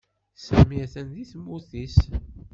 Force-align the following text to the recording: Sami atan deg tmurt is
Sami 0.45 0.77
atan 0.85 1.07
deg 1.13 1.27
tmurt 1.31 1.71
is 1.83 1.97